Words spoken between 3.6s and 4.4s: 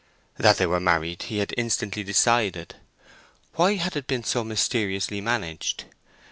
had it been